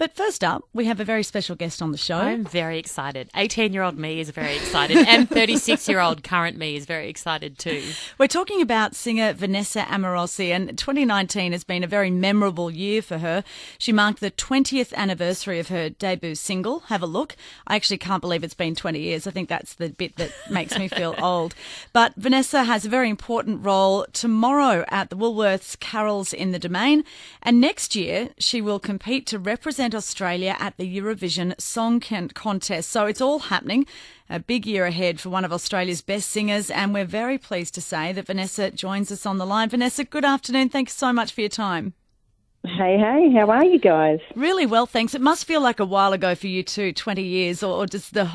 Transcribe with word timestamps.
But 0.00 0.14
first 0.14 0.42
up, 0.42 0.64
we 0.72 0.86
have 0.86 0.98
a 0.98 1.04
very 1.04 1.22
special 1.22 1.56
guest 1.56 1.82
on 1.82 1.92
the 1.92 1.98
show. 1.98 2.16
I'm 2.16 2.42
very 2.42 2.78
excited. 2.78 3.28
18 3.36 3.74
year 3.74 3.82
old 3.82 3.98
me 3.98 4.18
is 4.18 4.30
very 4.30 4.56
excited, 4.56 4.96
and 4.96 5.28
36 5.28 5.86
year 5.90 6.00
old 6.00 6.24
current 6.24 6.56
me 6.56 6.74
is 6.74 6.86
very 6.86 7.10
excited 7.10 7.58
too. 7.58 7.82
We're 8.16 8.26
talking 8.26 8.62
about 8.62 8.94
singer 8.94 9.34
Vanessa 9.34 9.82
Amorosi, 9.82 10.48
and 10.56 10.78
2019 10.78 11.52
has 11.52 11.64
been 11.64 11.84
a 11.84 11.86
very 11.86 12.10
memorable 12.10 12.70
year 12.70 13.02
for 13.02 13.18
her. 13.18 13.44
She 13.76 13.92
marked 13.92 14.20
the 14.20 14.30
20th 14.30 14.94
anniversary 14.94 15.58
of 15.58 15.68
her 15.68 15.90
debut 15.90 16.34
single, 16.34 16.80
Have 16.86 17.02
a 17.02 17.06
Look. 17.06 17.36
I 17.66 17.76
actually 17.76 17.98
can't 17.98 18.22
believe 18.22 18.42
it's 18.42 18.54
been 18.54 18.74
20 18.74 18.98
years. 18.98 19.26
I 19.26 19.32
think 19.32 19.50
that's 19.50 19.74
the 19.74 19.90
bit 19.90 20.16
that 20.16 20.32
makes 20.50 20.78
me 20.78 20.88
feel 20.88 21.14
old. 21.22 21.54
But 21.92 22.14
Vanessa 22.16 22.64
has 22.64 22.86
a 22.86 22.88
very 22.88 23.10
important 23.10 23.66
role 23.66 24.06
tomorrow 24.14 24.86
at 24.88 25.10
the 25.10 25.16
Woolworths 25.16 25.78
Carols 25.78 26.32
in 26.32 26.52
the 26.52 26.58
Domain, 26.58 27.04
and 27.42 27.60
next 27.60 27.94
year 27.94 28.30
she 28.38 28.62
will 28.62 28.78
compete 28.78 29.26
to 29.26 29.38
represent 29.38 29.89
represent 29.90 29.94
Australia 29.94 30.56
at 30.60 30.76
the 30.76 30.98
Eurovision 30.98 31.60
Song 31.60 32.00
Contest. 32.00 32.90
So 32.90 33.06
it's 33.06 33.20
all 33.20 33.50
happening. 33.50 33.86
A 34.28 34.38
big 34.38 34.64
year 34.66 34.86
ahead 34.86 35.18
for 35.18 35.30
one 35.30 35.44
of 35.44 35.52
Australia's 35.52 36.02
best 36.02 36.30
singers, 36.30 36.70
and 36.70 36.94
we're 36.94 37.04
very 37.04 37.38
pleased 37.38 37.74
to 37.74 37.80
say 37.80 38.12
that 38.12 38.26
Vanessa 38.26 38.70
joins 38.70 39.10
us 39.10 39.26
on 39.26 39.38
the 39.38 39.46
line. 39.46 39.68
Vanessa, 39.68 40.04
good 40.04 40.24
afternoon. 40.24 40.68
Thanks 40.68 40.94
so 40.94 41.12
much 41.12 41.32
for 41.32 41.40
your 41.40 41.50
time. 41.50 41.94
Hey, 42.62 42.98
hey, 42.98 43.32
how 43.34 43.50
are 43.50 43.64
you 43.64 43.78
guys? 43.78 44.20
Really 44.36 44.66
well, 44.66 44.86
thanks. 44.86 45.14
It 45.14 45.22
must 45.22 45.46
feel 45.46 45.62
like 45.62 45.80
a 45.80 45.84
while 45.84 46.12
ago 46.12 46.34
for 46.34 46.46
you 46.46 46.62
too, 46.62 46.92
20 46.92 47.22
years, 47.22 47.62
or 47.62 47.86
does 47.86 48.10
the 48.10 48.26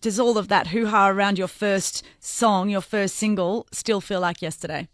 does 0.00 0.20
all 0.20 0.36
of 0.38 0.48
that 0.48 0.68
hoo-ha 0.68 1.08
around 1.08 1.38
your 1.38 1.48
first 1.48 2.04
song, 2.20 2.68
your 2.68 2.82
first 2.82 3.16
single, 3.16 3.66
still 3.72 4.00
feel 4.00 4.20
like 4.20 4.42
yesterday? 4.42 4.88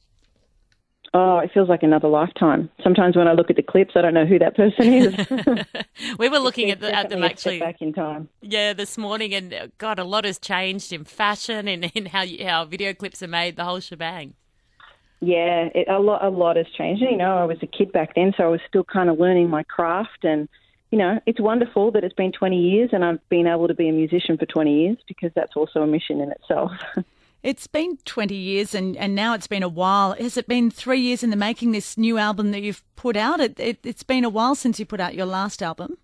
Oh, 1.15 1.39
it 1.39 1.51
feels 1.53 1.69
like 1.69 1.83
another 1.83 2.09
lifetime. 2.09 2.71
Sometimes 2.83 3.17
when 3.17 3.27
I 3.27 3.33
look 3.33 3.48
at 3.48 3.57
the 3.57 3.62
clips, 3.62 3.93
I 3.97 4.03
don't 4.03 4.12
know 4.12 4.27
who 4.27 4.39
that 4.39 4.55
person 4.55 4.93
is. 4.93 6.17
we 6.19 6.29
were 6.29 6.39
looking 6.39 6.71
at, 6.71 6.81
the, 6.81 6.95
at 6.95 7.09
them 7.09 7.25
actually 7.25 7.61
back 7.61 7.81
in 7.81 7.95
time. 7.95 8.29
Yeah, 8.43 8.75
this 8.75 8.98
morning, 8.98 9.33
and 9.33 9.55
uh, 9.55 9.69
God, 9.79 9.98
a 9.98 10.05
lot 10.05 10.25
has 10.25 10.39
changed 10.39 10.92
in 10.92 11.05
fashion 11.05 11.67
and 11.67 11.91
in 11.95 12.06
how 12.06 12.23
you, 12.23 12.47
how 12.47 12.67
video 12.67 12.92
clips 12.92 13.23
are 13.23 13.29
made, 13.29 13.56
the 13.56 13.64
whole 13.64 13.81
shebang. 13.81 14.34
Yeah, 15.20 15.69
it, 15.75 15.89
a 15.89 15.98
lot 15.98 16.23
a 16.23 16.29
lot 16.29 16.56
has 16.56 16.67
changed. 16.77 17.03
You 17.03 17.17
know, 17.17 17.39
I 17.39 17.45
was 17.45 17.59
a 17.62 17.67
kid 17.67 17.91
back 17.91 18.14
then, 18.14 18.34
so 18.36 18.45
I 18.45 18.48
was 18.48 18.61
still 18.69 18.84
kind 18.84 19.09
of 19.09 19.19
learning 19.19 19.48
my 19.48 19.62
craft, 19.62 20.25
and 20.25 20.48
you 20.91 20.98
know, 20.98 21.20
it's 21.27 21.41
wonderful 21.41 21.91
that 21.92 22.05
it's 22.05 22.14
been 22.14 22.33
20 22.33 22.56
years 22.56 22.91
and 22.92 23.05
I've 23.05 23.29
been 23.29 23.47
able 23.47 23.69
to 23.69 23.75
be 23.75 23.89
a 23.89 23.92
musician 23.92 24.39
for 24.39 24.47
20 24.47 24.73
years 24.73 24.97
because 25.06 25.31
that's 25.34 25.55
also 25.55 25.83
a 25.83 25.86
mission 25.86 26.20
in 26.20 26.33
itself. 26.33 26.73
It's 27.42 27.69
been 27.69 27.98
20 28.05 28.34
years 28.34 28.75
and, 28.75 28.97
and 28.97 29.14
now 29.14 29.34
it's 29.34 29.47
been 29.47 29.62
a 29.62 29.69
while. 29.69 30.12
Has 30.14 30.36
it 30.36 30.48
been 30.48 30.70
three 30.70 31.00
years 31.00 31.22
in 31.22 31.31
the 31.31 31.36
making, 31.36 31.72
this 31.72 31.97
new 31.97 32.19
album 32.19 32.50
that 32.50 32.62
you've 32.62 32.83
put 32.97 33.17
out? 33.17 33.41
It, 33.41 33.61
it, 33.61 33.78
it's 33.84 34.03
been 34.03 34.25
a 34.25 34.28
while 34.28 34.55
since 34.55 34.80
you 34.80 34.86
put 34.86 35.00
out 35.00 35.14
your 35.14 35.27
last 35.27 35.62
album. 35.62 35.98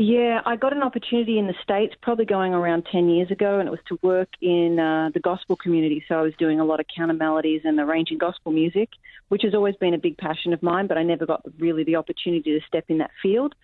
Yeah, 0.00 0.42
I 0.46 0.54
got 0.54 0.72
an 0.72 0.82
opportunity 0.82 1.38
in 1.38 1.48
the 1.48 1.54
States 1.62 1.94
probably 2.00 2.24
going 2.24 2.54
around 2.54 2.86
10 2.90 3.08
years 3.08 3.32
ago, 3.32 3.58
and 3.58 3.66
it 3.66 3.70
was 3.72 3.80
to 3.88 3.98
work 4.00 4.28
in 4.40 4.78
uh, 4.78 5.10
the 5.12 5.18
gospel 5.18 5.56
community. 5.56 6.04
So 6.08 6.14
I 6.16 6.22
was 6.22 6.34
doing 6.38 6.60
a 6.60 6.64
lot 6.64 6.78
of 6.78 6.86
counter 6.94 7.14
melodies 7.14 7.62
and 7.64 7.80
arranging 7.80 8.18
gospel 8.18 8.52
music, 8.52 8.90
which 9.28 9.42
has 9.42 9.54
always 9.54 9.74
been 9.76 9.94
a 9.94 9.98
big 9.98 10.16
passion 10.16 10.52
of 10.52 10.62
mine, 10.62 10.86
but 10.86 10.98
I 10.98 11.02
never 11.02 11.26
got 11.26 11.42
really 11.58 11.82
the 11.82 11.96
opportunity 11.96 12.58
to 12.58 12.64
step 12.66 12.84
in 12.88 12.98
that 12.98 13.10
field. 13.20 13.56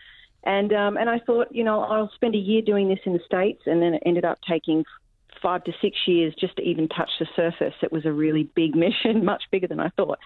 And 0.43 0.73
um, 0.73 0.97
and 0.97 1.09
I 1.09 1.21
thought, 1.21 1.55
you 1.55 1.63
know, 1.65 1.81
I'll 1.83 2.11
spend 2.17 2.35
a 2.35 2.39
year 2.39 2.63
doing 2.63 2.89
this 2.89 2.99
in 3.05 3.13
the 3.13 3.21
States, 3.25 3.63
and 3.67 3.81
then 3.81 3.95
it 3.95 4.03
ended 4.05 4.25
up 4.25 4.39
taking 4.47 4.85
five 5.45 5.63
to 5.65 5.73
six 5.83 5.99
years 6.07 6.35
just 6.41 6.57
to 6.57 6.63
even 6.63 6.89
touch 6.89 7.11
the 7.21 7.27
surface. 7.37 7.75
It 7.83 7.93
was 7.93 8.07
a 8.07 8.13
really 8.13 8.45
big 8.55 8.75
mission, 8.87 9.25
much 9.25 9.45
bigger 9.53 9.69
than 9.69 9.79
I 9.79 9.91
thought. 9.91 10.19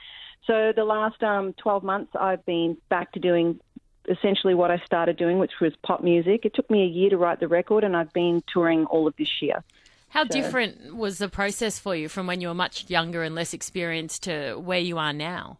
So 0.46 0.72
the 0.74 0.84
last 0.84 1.22
um, 1.22 1.52
12 1.54 1.82
months, 1.82 2.12
I've 2.18 2.46
been 2.46 2.76
back 2.88 3.12
to 3.12 3.20
doing 3.20 3.60
essentially 4.08 4.54
what 4.54 4.70
I 4.70 4.78
started 4.86 5.16
doing, 5.16 5.38
which 5.38 5.52
was 5.60 5.74
pop 5.82 6.02
music. 6.02 6.44
It 6.44 6.54
took 6.54 6.70
me 6.70 6.84
a 6.84 6.86
year 6.86 7.10
to 7.10 7.18
write 7.18 7.40
the 7.40 7.48
record, 7.48 7.84
and 7.84 7.96
I've 7.96 8.12
been 8.12 8.42
touring 8.50 8.86
all 8.86 9.06
of 9.06 9.14
this 9.18 9.42
year. 9.42 9.64
How 10.10 10.22
so, 10.22 10.28
different 10.28 10.96
was 10.96 11.18
the 11.18 11.28
process 11.28 11.78
for 11.78 11.94
you 11.94 12.08
from 12.08 12.26
when 12.26 12.40
you 12.40 12.48
were 12.48 12.54
much 12.54 12.88
younger 12.88 13.22
and 13.24 13.34
less 13.34 13.52
experienced 13.52 14.22
to 14.22 14.54
where 14.54 14.78
you 14.78 14.96
are 14.96 15.12
now? 15.12 15.58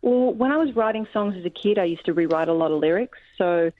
Well, 0.00 0.32
when 0.32 0.50
I 0.50 0.56
was 0.56 0.74
writing 0.74 1.06
songs 1.12 1.36
as 1.36 1.44
a 1.44 1.50
kid, 1.50 1.78
I 1.78 1.84
used 1.84 2.06
to 2.06 2.14
rewrite 2.14 2.48
a 2.48 2.54
lot 2.54 2.70
of 2.70 2.80
lyrics. 2.80 3.18
So 3.36 3.70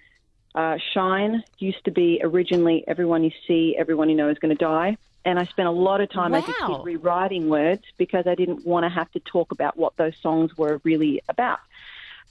uh, 0.54 0.76
Shine 0.92 1.42
used 1.58 1.84
to 1.84 1.90
be 1.90 2.20
originally 2.22 2.84
Everyone 2.86 3.24
You 3.24 3.30
See, 3.46 3.76
Everyone 3.78 4.08
You 4.08 4.16
Know 4.16 4.28
is 4.28 4.38
Going 4.38 4.56
to 4.56 4.64
Die. 4.64 4.96
And 5.24 5.38
I 5.38 5.44
spent 5.46 5.68
a 5.68 5.72
lot 5.72 6.00
of 6.00 6.10
time 6.10 6.32
wow. 6.32 6.38
as 6.38 6.48
a 6.48 6.52
kid 6.52 6.84
rewriting 6.84 7.48
words 7.48 7.84
because 7.96 8.26
I 8.26 8.34
didn't 8.34 8.66
want 8.66 8.84
to 8.84 8.90
have 8.90 9.10
to 9.12 9.20
talk 9.20 9.52
about 9.52 9.76
what 9.76 9.96
those 9.96 10.14
songs 10.20 10.56
were 10.56 10.80
really 10.82 11.22
about. 11.28 11.60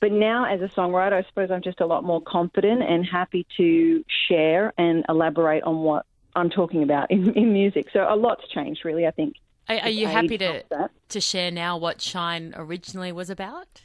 But 0.01 0.11
now, 0.11 0.45
as 0.45 0.61
a 0.61 0.67
songwriter, 0.67 1.13
I 1.13 1.23
suppose 1.23 1.51
I'm 1.51 1.61
just 1.61 1.79
a 1.79 1.85
lot 1.85 2.03
more 2.03 2.21
confident 2.21 2.81
and 2.81 3.05
happy 3.05 3.45
to 3.57 4.03
share 4.27 4.73
and 4.77 5.05
elaborate 5.07 5.63
on 5.63 5.83
what 5.83 6.05
I'm 6.35 6.49
talking 6.49 6.83
about 6.83 7.11
in, 7.11 7.33
in 7.33 7.53
music. 7.53 7.87
So 7.93 8.05
a 8.09 8.15
lot's 8.15 8.47
changed, 8.49 8.83
really, 8.83 9.07
I 9.07 9.11
think. 9.11 9.35
Are, 9.69 9.77
are 9.77 9.89
you 9.89 10.07
happy 10.07 10.37
to, 10.39 10.63
to 11.09 11.21
share 11.21 11.51
now 11.51 11.77
what 11.77 12.01
Shine 12.01 12.53
originally 12.57 13.11
was 13.11 13.29
about? 13.29 13.83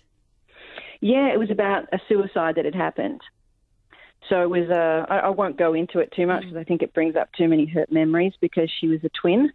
Yeah, 1.01 1.33
it 1.33 1.39
was 1.39 1.51
about 1.51 1.85
a 1.93 2.01
suicide 2.09 2.57
that 2.57 2.65
had 2.65 2.75
happened. 2.75 3.21
So 4.29 4.43
it 4.43 4.51
was. 4.51 4.69
Uh, 4.71 5.07
I, 5.09 5.19
I 5.19 5.29
won't 5.29 5.57
go 5.57 5.75
into 5.75 5.99
it 5.99 6.13
too 6.15 6.27
much 6.27 6.43
because 6.43 6.57
mm. 6.57 6.61
I 6.61 6.65
think 6.65 6.83
it 6.83 6.93
brings 6.95 7.17
up 7.17 7.29
too 7.33 7.49
many 7.49 7.67
hurt 7.67 7.93
memories. 7.93 8.33
Because 8.41 8.71
she 8.81 8.89
was 8.89 9.01
a 9.05 9.11
twin, 9.21 9.53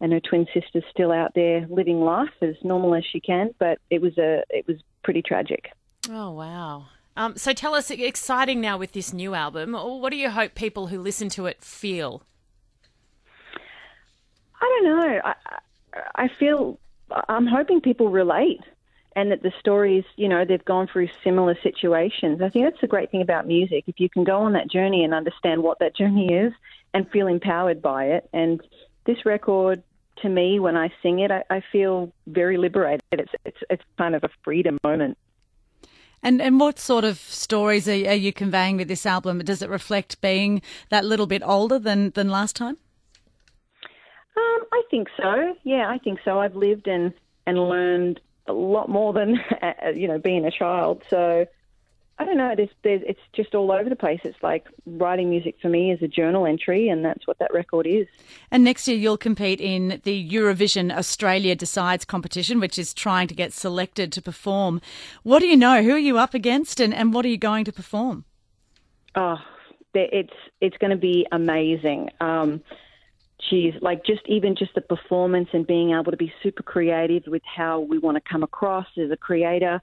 and 0.00 0.12
her 0.12 0.20
twin 0.20 0.46
sister's 0.54 0.84
still 0.90 1.12
out 1.12 1.32
there 1.34 1.66
living 1.68 2.00
life 2.00 2.30
as 2.40 2.54
normal 2.62 2.94
as 2.94 3.04
she 3.04 3.20
can. 3.20 3.54
But 3.58 3.78
it 3.90 4.00
was 4.00 4.16
a. 4.18 4.42
It 4.50 4.66
was 4.66 4.76
pretty 5.02 5.22
tragic. 5.22 5.70
Oh 6.10 6.30
wow. 6.30 6.86
Um, 7.16 7.36
so 7.36 7.52
tell 7.54 7.74
us, 7.74 7.90
exciting 7.90 8.60
now 8.60 8.76
with 8.76 8.92
this 8.92 9.12
new 9.12 9.34
album. 9.34 9.72
What 9.72 10.10
do 10.10 10.16
you 10.16 10.28
hope 10.28 10.54
people 10.54 10.88
who 10.88 11.00
listen 11.00 11.30
to 11.30 11.46
it 11.46 11.62
feel? 11.62 12.22
I 14.60 14.80
don't 14.82 14.84
know. 14.84 15.20
I, 15.24 15.34
I 16.14 16.28
feel 16.38 16.78
I'm 17.28 17.46
hoping 17.46 17.80
people 17.80 18.10
relate 18.10 18.60
and 19.16 19.32
that 19.32 19.42
the 19.42 19.52
stories, 19.58 20.04
you 20.16 20.28
know, 20.28 20.44
they've 20.44 20.64
gone 20.64 20.86
through 20.86 21.08
similar 21.24 21.56
situations. 21.62 22.42
I 22.42 22.50
think 22.50 22.66
that's 22.66 22.80
the 22.82 22.86
great 22.86 23.10
thing 23.10 23.22
about 23.22 23.46
music. 23.46 23.84
If 23.86 23.98
you 23.98 24.10
can 24.10 24.24
go 24.24 24.42
on 24.42 24.52
that 24.52 24.70
journey 24.70 25.02
and 25.04 25.14
understand 25.14 25.62
what 25.62 25.78
that 25.78 25.96
journey 25.96 26.34
is 26.34 26.52
and 26.92 27.10
feel 27.10 27.26
empowered 27.26 27.80
by 27.80 28.04
it. 28.04 28.28
And 28.34 28.60
this 29.06 29.24
record, 29.24 29.82
to 30.22 30.28
me, 30.28 30.60
when 30.60 30.76
I 30.76 30.92
sing 31.02 31.20
it, 31.20 31.30
I, 31.30 31.42
I 31.48 31.62
feel 31.72 32.12
very 32.26 32.58
liberated. 32.58 33.02
It's, 33.10 33.32
it's, 33.46 33.56
it's 33.70 33.82
kind 33.96 34.14
of 34.14 34.22
a 34.22 34.28
freedom 34.44 34.78
moment. 34.84 35.16
And 36.22 36.42
and 36.42 36.58
what 36.58 36.78
sort 36.78 37.04
of 37.04 37.18
stories 37.18 37.88
are, 37.88 37.92
are 37.92 38.14
you 38.14 38.32
conveying 38.32 38.78
with 38.78 38.88
this 38.88 39.06
album? 39.06 39.38
Does 39.40 39.62
it 39.62 39.70
reflect 39.70 40.20
being 40.20 40.60
that 40.90 41.04
little 41.04 41.26
bit 41.26 41.42
older 41.44 41.78
than, 41.78 42.10
than 42.10 42.28
last 42.28 42.56
time? 42.56 42.78
Um, 44.36 44.64
I 44.72 44.82
think 44.90 45.08
so. 45.16 45.56
Yeah, 45.62 45.88
I 45.88 45.98
think 45.98 46.18
so. 46.24 46.40
I've 46.40 46.56
lived 46.56 46.88
and 46.88 47.14
and 47.46 47.58
learned 47.58 48.20
a 48.48 48.52
lot 48.52 48.88
more 48.88 49.12
than 49.12 49.40
you 49.94 50.08
know 50.08 50.18
being 50.18 50.44
a 50.44 50.50
child. 50.50 51.02
So 51.08 51.46
I 52.18 52.24
don't 52.24 52.38
know. 52.38 52.54
There's, 52.56 52.70
there's, 52.82 53.02
it's 53.06 53.20
just 53.34 53.54
all 53.54 53.70
over 53.70 53.90
the 53.90 53.96
place. 53.96 54.20
It's 54.24 54.42
like 54.42 54.66
writing 54.86 55.28
music 55.28 55.56
for 55.60 55.68
me 55.68 55.92
is 55.92 56.00
a 56.00 56.08
journal 56.08 56.46
entry, 56.46 56.88
and 56.88 57.04
that's 57.04 57.26
what 57.26 57.38
that 57.40 57.52
record 57.52 57.86
is. 57.86 58.06
And 58.50 58.64
next 58.64 58.88
year 58.88 58.96
you'll 58.96 59.18
compete 59.18 59.60
in 59.60 60.00
the 60.04 60.30
Eurovision 60.30 60.96
Australia 60.96 61.54
Decides 61.54 62.06
competition, 62.06 62.58
which 62.58 62.78
is 62.78 62.94
trying 62.94 63.28
to 63.28 63.34
get 63.34 63.52
selected 63.52 64.12
to 64.12 64.22
perform. 64.22 64.80
What 65.24 65.40
do 65.40 65.46
you 65.46 65.58
know? 65.58 65.82
Who 65.82 65.92
are 65.92 65.98
you 65.98 66.16
up 66.16 66.32
against, 66.32 66.80
and, 66.80 66.94
and 66.94 67.12
what 67.12 67.26
are 67.26 67.28
you 67.28 67.36
going 67.36 67.66
to 67.66 67.72
perform? 67.72 68.24
Oh, 69.14 69.36
it's 69.92 70.34
it's 70.62 70.76
going 70.78 70.92
to 70.92 70.96
be 70.96 71.26
amazing. 71.32 72.10
Um, 72.20 72.62
she's 73.48 73.74
like 73.80 74.04
just 74.04 74.22
even 74.26 74.56
just 74.56 74.74
the 74.74 74.80
performance 74.80 75.48
and 75.52 75.66
being 75.66 75.92
able 75.92 76.10
to 76.10 76.16
be 76.16 76.32
super 76.42 76.62
creative 76.62 77.24
with 77.26 77.42
how 77.44 77.80
we 77.80 77.98
want 77.98 78.16
to 78.16 78.22
come 78.30 78.42
across 78.42 78.86
as 78.96 79.10
a 79.10 79.16
creator. 79.16 79.80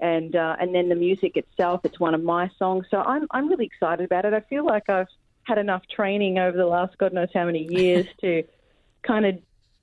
And 0.00 0.36
uh, 0.36 0.56
and 0.60 0.74
then 0.74 0.88
the 0.88 0.94
music 0.94 1.36
itself 1.36 1.80
it's 1.84 1.98
one 1.98 2.14
of 2.14 2.22
my 2.22 2.50
songs. 2.58 2.86
So 2.90 2.98
I'm 2.98 3.26
I'm 3.30 3.48
really 3.48 3.66
excited 3.66 4.04
about 4.04 4.24
it. 4.24 4.34
I 4.34 4.40
feel 4.40 4.64
like 4.64 4.88
I've 4.88 5.08
had 5.44 5.58
enough 5.58 5.82
training 5.94 6.38
over 6.38 6.56
the 6.56 6.66
last 6.66 6.98
god 6.98 7.12
knows 7.12 7.28
how 7.32 7.46
many 7.46 7.66
years 7.70 8.06
to 8.20 8.42
kind 9.02 9.24
of 9.24 9.38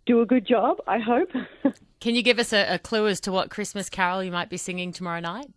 do 0.05 0.21
a 0.21 0.25
good 0.25 0.45
job 0.45 0.77
I 0.87 0.99
hope. 0.99 1.29
Can 2.01 2.15
you 2.15 2.21
give 2.21 2.37
us 2.37 2.51
a, 2.51 2.75
a 2.75 2.79
clue 2.79 3.07
as 3.07 3.21
to 3.21 3.31
what 3.31 3.49
Christmas 3.49 3.89
carol 3.89 4.21
you 4.23 4.31
might 4.31 4.49
be 4.49 4.57
singing 4.57 4.91
tomorrow 4.91 5.21
night 5.21 5.49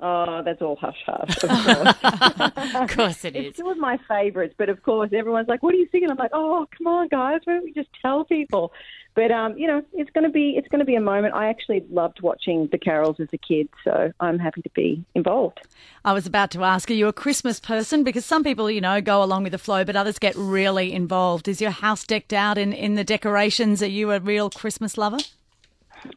Oh, 0.00 0.42
that's 0.44 0.60
all 0.60 0.76
hush 0.76 1.02
hush. 1.06 1.44
Of 1.44 1.50
course, 2.64 2.74
of 2.74 2.96
course 2.96 3.24
it 3.24 3.36
is. 3.36 3.46
It's 3.46 3.58
two 3.58 3.70
of 3.70 3.78
my 3.78 3.98
favourites, 4.08 4.54
but 4.56 4.68
of 4.68 4.82
course 4.82 5.10
everyone's 5.12 5.48
like, 5.48 5.62
"What 5.62 5.74
are 5.74 5.78
you 5.78 5.88
singing?" 5.92 6.10
I'm 6.10 6.16
like, 6.16 6.32
"Oh, 6.32 6.66
come 6.76 6.86
on, 6.86 7.08
guys, 7.08 7.40
why 7.44 7.54
don't 7.54 7.64
we 7.64 7.72
just 7.72 7.90
tell 8.02 8.24
people?" 8.24 8.72
But 9.14 9.30
um, 9.30 9.56
you 9.56 9.68
know, 9.68 9.82
it's 9.92 10.10
going 10.10 10.24
to 10.24 10.30
be 10.30 10.54
it's 10.56 10.68
going 10.68 10.80
to 10.80 10.84
be 10.84 10.96
a 10.96 11.00
moment. 11.00 11.34
I 11.34 11.48
actually 11.48 11.84
loved 11.90 12.20
watching 12.20 12.68
the 12.72 12.78
carols 12.78 13.16
as 13.20 13.28
a 13.32 13.38
kid, 13.38 13.68
so 13.84 14.12
I'm 14.18 14.38
happy 14.38 14.62
to 14.62 14.70
be 14.70 15.04
involved. 15.14 15.60
I 16.04 16.12
was 16.12 16.26
about 16.26 16.50
to 16.52 16.64
ask, 16.64 16.90
are 16.90 16.94
you 16.94 17.06
a 17.06 17.12
Christmas 17.12 17.60
person? 17.60 18.02
Because 18.02 18.26
some 18.26 18.42
people, 18.42 18.70
you 18.70 18.80
know, 18.80 19.00
go 19.00 19.22
along 19.22 19.44
with 19.44 19.52
the 19.52 19.58
flow, 19.58 19.84
but 19.84 19.94
others 19.94 20.18
get 20.18 20.34
really 20.36 20.92
involved. 20.92 21.46
Is 21.46 21.60
your 21.60 21.70
house 21.70 22.04
decked 22.04 22.32
out 22.32 22.58
in 22.58 22.72
in 22.72 22.96
the 22.96 23.04
decorations? 23.04 23.82
Are 23.82 23.86
you 23.86 24.10
a 24.10 24.18
real 24.18 24.50
Christmas 24.50 24.98
lover? 24.98 25.18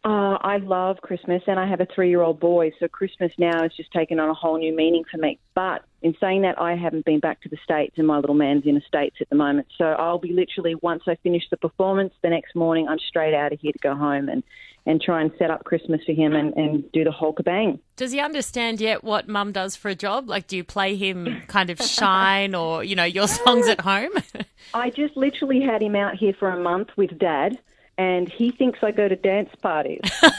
Uh, 0.03 0.37
I 0.41 0.57
love 0.57 0.97
Christmas, 1.01 1.43
and 1.47 1.59
I 1.59 1.67
have 1.67 1.81
a 1.81 1.87
three-year-old 1.93 2.39
boy, 2.39 2.71
so 2.79 2.87
Christmas 2.87 3.31
now 3.37 3.61
has 3.61 3.71
just 3.75 3.91
taken 3.91 4.19
on 4.19 4.29
a 4.29 4.33
whole 4.33 4.57
new 4.57 4.75
meaning 4.75 5.03
for 5.09 5.17
me. 5.17 5.39
But 5.55 5.83
in 6.01 6.15
saying 6.19 6.43
that, 6.43 6.59
I 6.61 6.75
haven't 6.75 7.05
been 7.05 7.19
back 7.19 7.41
to 7.41 7.49
the 7.49 7.57
states, 7.63 7.95
and 7.97 8.07
my 8.07 8.17
little 8.17 8.35
man's 8.35 8.65
in 8.65 8.75
the 8.75 8.81
states 8.87 9.17
at 9.21 9.29
the 9.29 9.35
moment. 9.35 9.67
So 9.77 9.85
I'll 9.85 10.19
be 10.19 10.33
literally 10.33 10.75
once 10.75 11.03
I 11.07 11.15
finish 11.23 11.43
the 11.49 11.57
performance, 11.57 12.13
the 12.21 12.29
next 12.29 12.55
morning 12.55 12.87
I'm 12.87 12.99
straight 12.99 13.33
out 13.33 13.53
of 13.53 13.59
here 13.59 13.71
to 13.71 13.79
go 13.79 13.95
home 13.95 14.29
and 14.29 14.43
and 14.87 15.01
try 15.01 15.21
and 15.21 15.31
set 15.37 15.51
up 15.51 15.65
Christmas 15.65 15.99
for 16.05 16.13
him 16.13 16.33
and, 16.33 16.53
and 16.55 16.89
do 16.93 17.03
the 17.03 17.11
whole 17.11 17.33
kabang. 17.33 17.77
Does 17.97 18.13
he 18.13 18.21
understand 18.21 18.79
yet 18.79 19.03
what 19.03 19.27
mum 19.27 19.51
does 19.51 19.75
for 19.75 19.89
a 19.89 19.95
job? 19.95 20.29
Like, 20.29 20.47
do 20.47 20.55
you 20.55 20.63
play 20.63 20.95
him 20.95 21.41
kind 21.47 21.69
of 21.69 21.77
shine 21.81 22.55
or, 22.55 22.85
you 22.85 22.95
know, 22.95 23.03
your 23.03 23.27
songs 23.27 23.67
at 23.67 23.81
home? 23.81 24.11
I 24.73 24.89
just 24.89 25.17
literally 25.17 25.61
had 25.61 25.81
him 25.81 25.97
out 25.97 26.15
here 26.15 26.33
for 26.39 26.49
a 26.49 26.57
month 26.57 26.87
with 26.95 27.19
dad 27.19 27.59
and 27.97 28.29
he 28.29 28.51
thinks 28.51 28.79
I 28.83 28.91
go 28.91 29.07
to 29.07 29.15
dance 29.15 29.49
parties. 29.61 30.01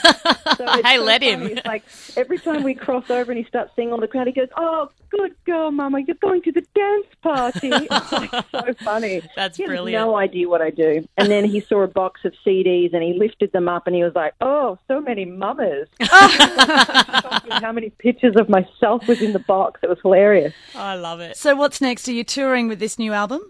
So 0.57 0.65
hey, 0.83 0.97
so 0.97 1.03
let 1.03 1.21
funny. 1.21 1.31
him. 1.31 1.43
It's 1.57 1.65
like 1.65 1.83
every 2.17 2.37
time 2.37 2.63
we 2.63 2.73
cross 2.73 3.09
over 3.09 3.31
and 3.31 3.37
he 3.37 3.45
starts 3.45 3.71
seeing 3.77 3.93
all 3.93 3.99
the 3.99 4.07
crowd, 4.09 4.27
he 4.27 4.33
goes, 4.33 4.49
"Oh, 4.57 4.89
good 5.09 5.33
girl, 5.45 5.71
Mama, 5.71 5.99
you're 6.01 6.17
going 6.21 6.41
to 6.41 6.51
the 6.51 6.65
dance 6.75 7.05
party." 7.21 7.69
It's 7.71 8.11
like 8.11 8.31
so 8.51 8.73
funny. 8.83 9.21
That's 9.37 9.55
he 9.57 9.65
brilliant. 9.65 10.05
no 10.05 10.17
idea 10.17 10.49
what 10.49 10.61
I 10.61 10.69
do. 10.71 11.07
And 11.17 11.31
then 11.31 11.45
he 11.45 11.61
saw 11.61 11.83
a 11.83 11.87
box 11.87 12.25
of 12.25 12.33
CDs 12.45 12.93
and 12.93 13.01
he 13.03 13.13
lifted 13.13 13.53
them 13.53 13.69
up 13.69 13.87
and 13.87 13.95
he 13.95 14.03
was 14.03 14.13
like, 14.15 14.33
"Oh, 14.41 14.77
so 14.89 14.99
many 14.99 15.23
mamas." 15.23 15.87
How 16.01 17.71
many 17.71 17.91
pictures 17.91 18.35
of 18.35 18.49
myself 18.49 19.07
was 19.07 19.21
in 19.21 19.31
the 19.31 19.39
box? 19.39 19.79
It 19.83 19.87
was 19.89 19.99
hilarious. 20.01 20.53
I 20.75 20.95
love 20.95 21.19
it. 21.21 21.37
So, 21.37 21.55
what's 21.55 21.79
next? 21.79 22.09
Are 22.09 22.13
you 22.13 22.23
touring 22.25 22.67
with 22.67 22.79
this 22.79 22.99
new 22.99 23.13
album? 23.13 23.41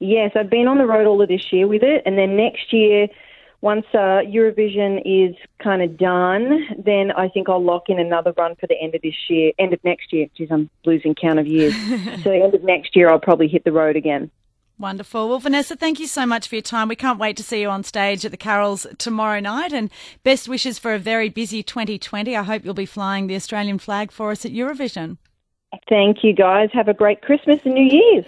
Yes, 0.00 0.32
I've 0.34 0.50
been 0.50 0.68
on 0.68 0.78
the 0.78 0.86
road 0.86 1.06
all 1.06 1.20
of 1.22 1.28
this 1.28 1.52
year 1.52 1.66
with 1.66 1.82
it, 1.82 2.02
and 2.04 2.18
then 2.18 2.36
next 2.36 2.72
year, 2.72 3.08
once 3.60 3.86
uh, 3.94 4.20
Eurovision 4.20 5.00
is 5.06 5.34
kind 5.62 5.80
of 5.80 5.96
done, 5.96 6.66
then 6.84 7.10
I 7.12 7.28
think 7.28 7.48
I'll 7.48 7.64
lock 7.64 7.84
in 7.88 7.98
another 7.98 8.34
run 8.36 8.56
for 8.56 8.66
the 8.66 8.76
end 8.80 8.94
of 8.94 9.00
this 9.00 9.14
year, 9.30 9.52
end 9.58 9.72
of 9.72 9.82
next 9.84 10.12
year. 10.12 10.26
Geez, 10.36 10.48
I'm 10.50 10.68
losing 10.84 11.14
count 11.14 11.38
of 11.38 11.46
years. 11.46 11.74
so 12.22 12.30
the 12.30 12.42
end 12.44 12.54
of 12.54 12.62
next 12.62 12.94
year, 12.94 13.08
I'll 13.08 13.18
probably 13.18 13.48
hit 13.48 13.64
the 13.64 13.72
road 13.72 13.96
again. 13.96 14.30
Wonderful. 14.78 15.28
Well, 15.28 15.38
Vanessa, 15.38 15.76
thank 15.76 16.00
you 16.00 16.06
so 16.06 16.26
much 16.26 16.48
for 16.48 16.56
your 16.56 16.62
time. 16.62 16.88
We 16.88 16.96
can't 16.96 17.18
wait 17.18 17.36
to 17.36 17.42
see 17.42 17.60
you 17.60 17.70
on 17.70 17.84
stage 17.84 18.24
at 18.24 18.32
the 18.32 18.36
Carols 18.36 18.86
tomorrow 18.98 19.40
night. 19.40 19.72
And 19.72 19.88
best 20.24 20.48
wishes 20.48 20.78
for 20.78 20.92
a 20.92 20.98
very 20.98 21.28
busy 21.28 21.62
2020. 21.62 22.36
I 22.36 22.42
hope 22.42 22.64
you'll 22.64 22.74
be 22.74 22.84
flying 22.84 23.28
the 23.28 23.36
Australian 23.36 23.78
flag 23.78 24.10
for 24.10 24.32
us 24.32 24.44
at 24.44 24.52
Eurovision. 24.52 25.16
Thank 25.88 26.18
you, 26.22 26.32
guys. 26.32 26.70
Have 26.72 26.88
a 26.88 26.94
great 26.94 27.22
Christmas 27.22 27.60
and 27.64 27.74
New 27.74 27.84
Year's. 27.84 28.24